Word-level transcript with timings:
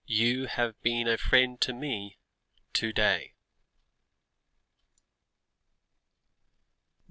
"YOU 0.07 0.47
HAVE 0.47 0.81
BEEN 0.81 1.07
A 1.07 1.15
FRIEND 1.15 1.61
TO 1.61 1.73
ME 1.73 2.17
TO 2.73 2.91
DAY." 2.91 3.35